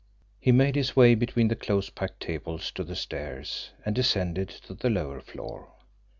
[0.39, 4.73] He made his way between the close packed tables to the stairs, and descended to
[4.73, 5.73] the lower floor.